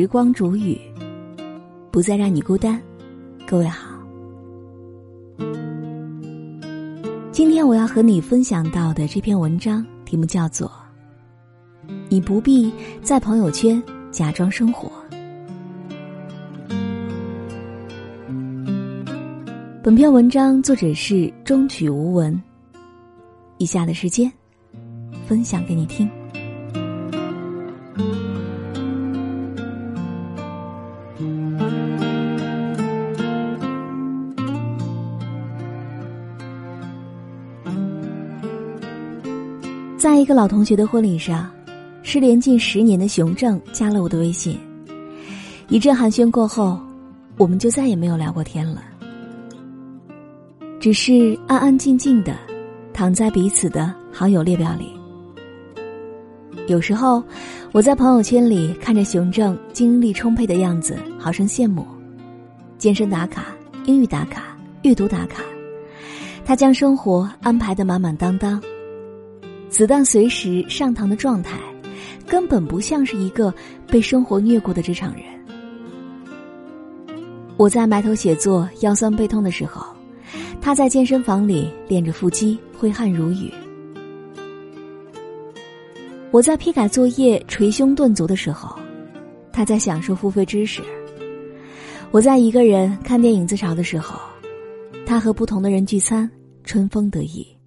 [0.00, 0.78] 时光煮雨，
[1.90, 2.80] 不再让你孤单。
[3.44, 3.98] 各位好，
[7.32, 10.68] 今天我要和你分享到的这篇文章题目叫做
[12.08, 12.72] 《你不必
[13.02, 14.88] 在朋友圈假装生活》。
[19.82, 22.40] 本篇文章作者是中曲无闻。
[23.56, 24.32] 以下的时间，
[25.26, 26.08] 分享给你听。
[39.98, 41.50] 在一个老同学的婚礼上，
[42.04, 44.56] 失联近十年的熊正加了我的微信。
[45.66, 46.78] 一阵寒暄过后，
[47.36, 48.80] 我们就再也没有聊过天了，
[50.78, 52.36] 只是安安静静的
[52.92, 54.88] 躺在彼此的好友列表里。
[56.68, 57.20] 有时候，
[57.72, 61.84] 我在朋友圈里看着熊正精力充沛的样子，好生羡慕。
[62.78, 63.46] 健身打卡、
[63.84, 65.42] 英语打卡、阅读打卡，
[66.44, 68.62] 他将生活安排的满满当当。
[69.70, 71.58] 子弹随时上膛的状态，
[72.26, 73.52] 根本不像是一个
[73.86, 75.22] 被生活虐过的职场人。
[77.56, 79.84] 我在埋头写作、腰酸背痛的时候，
[80.60, 83.52] 他在健身房里练着腹肌，挥汗如雨。
[86.30, 88.78] 我在批改作业、捶胸顿足的时候，
[89.52, 90.80] 他在享受付费知识。
[92.10, 94.18] 我在一个人看电影自嘲的时候，
[95.04, 96.30] 他和不同的人聚餐，
[96.64, 97.57] 春风得意。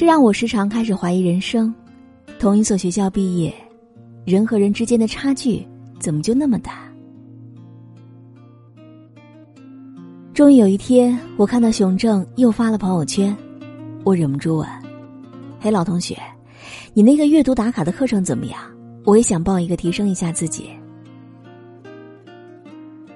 [0.00, 1.74] 这让我时常开始怀疑人生：
[2.38, 3.52] 同一所学校毕业，
[4.24, 5.62] 人和人之间的差距
[5.98, 6.90] 怎么就那么大？
[10.32, 13.36] 终于有一天，我看到熊正又发了朋友圈，
[14.02, 14.66] 我忍不住问
[15.60, 16.16] ：“嘿，老同学，
[16.94, 18.58] 你那个阅读打卡的课程怎么样？
[19.04, 20.70] 我也想报一个，提升一下自己。”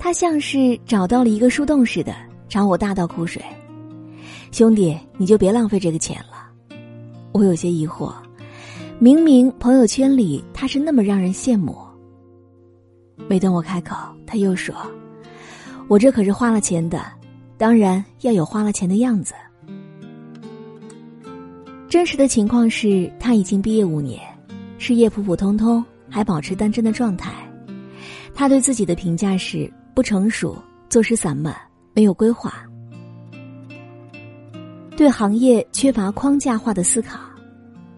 [0.00, 2.16] 他像是找到了一个树洞似的，
[2.48, 3.42] 朝我大倒苦水
[4.50, 6.28] ：“兄弟，你就别浪费这个钱了。”
[7.32, 8.12] 我有些疑惑，
[8.98, 11.76] 明明朋友圈里他是那么让人羡慕。
[13.28, 13.96] 没等我开口，
[14.26, 14.74] 他又说
[15.86, 17.04] ：“我这可是花了钱的，
[17.56, 19.34] 当然要有花了钱的样子。”
[21.88, 24.20] 真实的情况是他已经毕业五年，
[24.78, 27.32] 事业普普通通，还保持单身的状态。
[28.34, 30.56] 他对自己的评价是不成熟、
[30.88, 31.54] 做事散漫、
[31.92, 32.64] 没有规划。
[35.00, 37.18] 对行业缺乏框架化的思考，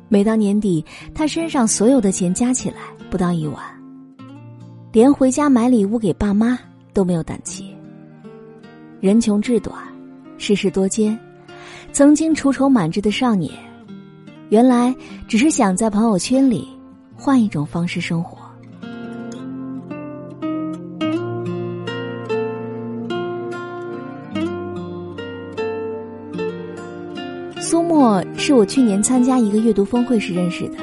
[0.09, 2.77] 每到年底，他身上所有的钱加起来
[3.11, 3.61] 不到一万，
[4.93, 6.57] 连回家买礼物给爸妈
[6.95, 7.75] 都没有胆气。
[9.01, 9.77] 人穷志短，
[10.39, 11.19] 世事多艰，
[11.91, 13.53] 曾经踌躇满志的少年，
[14.51, 14.95] 原来
[15.27, 16.69] 只是想在朋友圈里
[17.17, 18.42] 换一种方式生活。
[28.43, 30.79] 是我去年参加一个阅读峰会时认识的，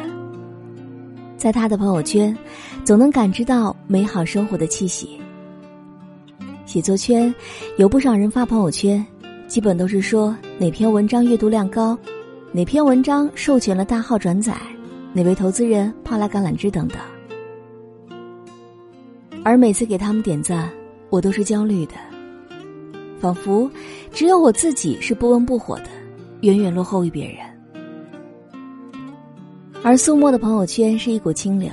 [1.35, 2.33] 在他的朋友圈，
[2.85, 5.19] 总能感知到美好生活的气息。
[6.65, 7.35] 写作圈
[7.75, 9.05] 有不少人发朋友圈，
[9.49, 11.97] 基本都是说哪篇文章阅读量高，
[12.53, 14.55] 哪篇文章授权了大号转载，
[15.11, 16.97] 哪位投资人抛来橄榄枝等等。
[19.43, 20.71] 而每次给他们点赞，
[21.09, 21.95] 我都是焦虑的，
[23.19, 23.69] 仿佛
[24.13, 25.98] 只有我自己是不温不火的。
[26.41, 27.45] 远远落后于别人，
[29.83, 31.69] 而苏沫的朋友圈是一股清流，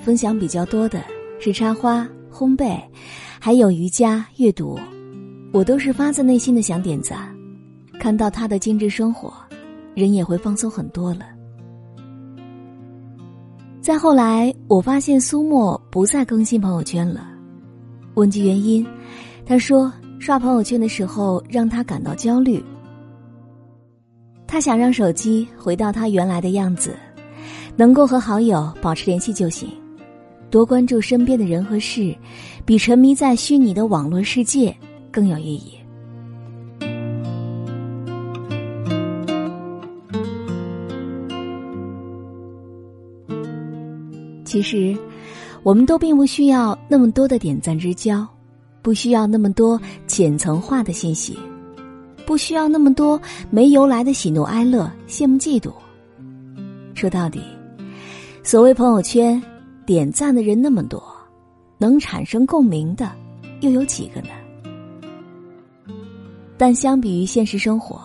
[0.00, 1.02] 分享比较多的
[1.40, 2.80] 是插花、烘焙，
[3.40, 4.78] 还有瑜伽、阅读，
[5.52, 7.34] 我都是发自内心的想点赞。
[7.98, 9.32] 看到他的精致生活，
[9.94, 11.26] 人也会放松很多了。
[13.80, 17.26] 再后来，我发现苏沫不再更新朋友圈了，
[18.14, 18.86] 问及原因，
[19.44, 22.62] 他说刷朋友圈的时候让他感到焦虑。
[24.46, 26.96] 他想让手机回到他原来的样子，
[27.76, 29.68] 能够和好友保持联系就行。
[30.48, 32.14] 多关注身边的人和事，
[32.64, 34.74] 比沉迷在虚拟的网络世界
[35.10, 35.72] 更有意义。
[44.44, 44.96] 其实，
[45.64, 48.26] 我们都并不需要那么多的点赞之交，
[48.80, 51.36] 不需要那么多浅层化的信息。
[52.26, 53.20] 不需要那么多
[53.50, 55.72] 没由来的喜怒哀乐、羡慕嫉妒。
[56.94, 57.40] 说到底，
[58.42, 59.40] 所谓朋友圈，
[59.86, 61.02] 点赞的人那么多，
[61.78, 63.12] 能产生共鸣的
[63.60, 64.28] 又有几个呢？
[66.58, 68.00] 但相比于现实生活，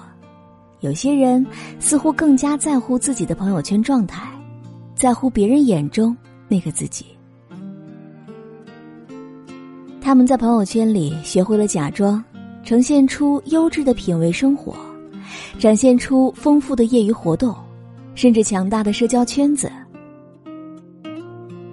[0.82, 1.46] 有些人
[1.80, 4.30] 似乎更加在乎自己的朋友圈状态，
[4.94, 6.16] 在乎别人眼中
[6.48, 7.06] 那个自己。
[10.02, 12.22] 他们在朋友圈里学会了假装，
[12.64, 14.76] 呈现出优质的品味生活，
[15.60, 17.56] 展现出丰富的业余活动，
[18.16, 19.72] 甚至强大的社交圈子。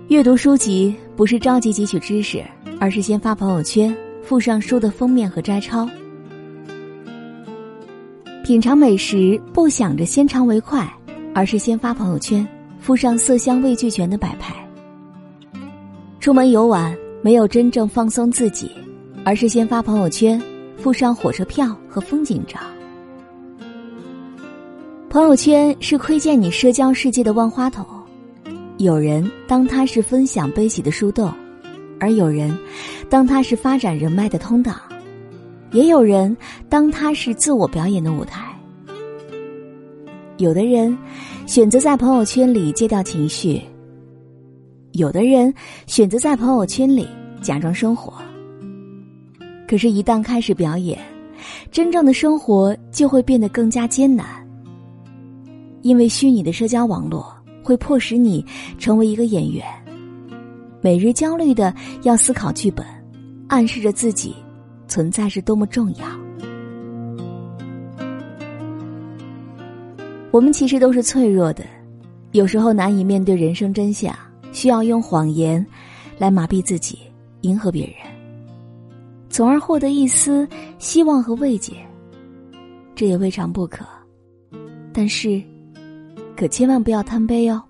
[0.09, 2.43] 阅读书籍不是着急汲取知识，
[2.81, 5.89] 而是先发朋友圈，附上书的封面和摘抄。
[8.43, 10.91] 品尝美食不想着先尝为快，
[11.35, 12.47] 而是先发朋友圈，
[12.81, 14.55] 附上色香味俱全的摆拍。
[16.19, 18.71] 出门游玩没有真正放松自己，
[19.23, 20.41] 而是先发朋友圈，
[20.79, 22.59] 附上火车票和风景照。
[25.11, 27.85] 朋友圈是窥见你社交世界的万花筒。
[28.77, 31.33] 有人当它是分享悲喜的树洞，
[31.99, 32.57] 而有人
[33.11, 34.73] 当它是发展人脉的通道，
[35.73, 36.37] 也有人
[36.69, 38.47] 当它是自我表演的舞台。
[40.37, 40.97] 有的人
[41.47, 43.61] 选择在朋友圈里戒掉情绪，
[44.93, 45.53] 有的人
[45.89, 47.09] 选择在朋友圈里
[47.43, 48.13] 假装生活。
[49.69, 50.99] 可是，一旦开始表演，
[51.71, 54.27] 真正的生活就会变得更加艰难，
[55.83, 57.33] 因为虚拟的社交网络。
[57.61, 58.43] 会迫使你
[58.79, 59.63] 成为一个演员，
[60.81, 62.83] 每日焦虑的要思考剧本，
[63.47, 64.35] 暗示着自己
[64.87, 66.07] 存在是多么重要。
[70.31, 71.63] 我们其实都是脆弱的，
[72.33, 74.17] 有时候难以面对人生真相，
[74.51, 75.63] 需要用谎言
[76.17, 76.99] 来麻痹自己，
[77.43, 77.97] 迎合别人，
[79.29, 80.49] 从而获得一丝
[80.79, 81.75] 希望和慰藉，
[82.95, 83.85] 这也未尝不可。
[84.93, 85.43] 但是。
[86.37, 87.61] 可千万不要贪杯哦！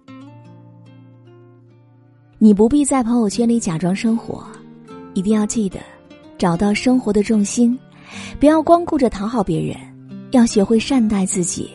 [2.37, 4.45] 你不必在朋友圈里假装生活，
[5.15, 5.81] 一定要记得
[6.37, 7.79] 找到生活的重心，
[8.39, 9.75] 不要光顾着讨好别人，
[10.33, 11.71] 要学会善待自己。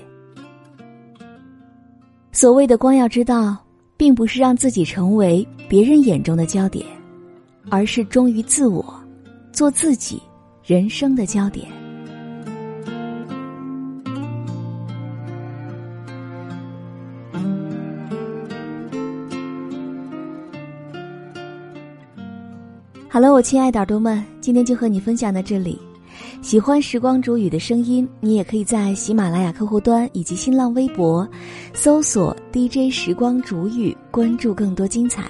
[2.31, 3.57] 所谓的光耀之道，
[3.97, 6.85] 并不是让自己成为别人眼中的焦点，
[7.71, 9.02] 而是忠于自我，
[9.53, 10.21] 做自己
[10.63, 11.67] 人生的焦点。
[23.07, 25.79] 好了，我亲爱的耳朵们，今天就和你分享到这里。
[26.41, 31.27] 喜欢时光煮雨的声音，你也可以在喜马拉雅客户端以及新浪微博
[31.73, 35.29] 搜索 DJ 时光煮雨，关注更多精彩。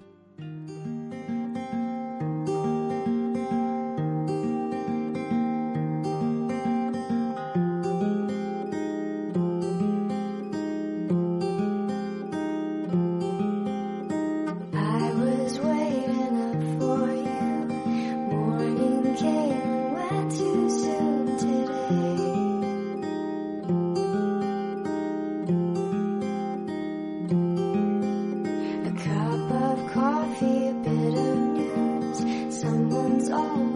[33.33, 33.70] all